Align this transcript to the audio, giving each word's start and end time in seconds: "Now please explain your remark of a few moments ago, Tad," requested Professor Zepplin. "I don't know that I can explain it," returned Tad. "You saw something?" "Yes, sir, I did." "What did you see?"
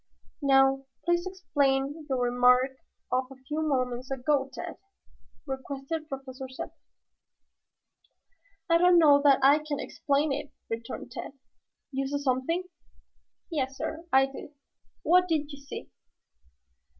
"Now 0.41 0.87
please 1.05 1.27
explain 1.27 2.07
your 2.09 2.17
remark 2.23 2.71
of 3.11 3.25
a 3.29 3.35
few 3.47 3.61
moments 3.61 4.09
ago, 4.09 4.49
Tad," 4.51 4.79
requested 5.45 6.09
Professor 6.09 6.47
Zepplin. 6.49 6.71
"I 8.67 8.79
don't 8.79 8.97
know 8.97 9.21
that 9.23 9.37
I 9.43 9.59
can 9.59 9.79
explain 9.79 10.31
it," 10.33 10.51
returned 10.71 11.11
Tad. 11.11 11.33
"You 11.91 12.07
saw 12.07 12.17
something?" 12.17 12.63
"Yes, 13.51 13.77
sir, 13.77 14.03
I 14.11 14.25
did." 14.25 14.55
"What 15.03 15.27
did 15.27 15.51
you 15.51 15.59
see?" 15.61 15.91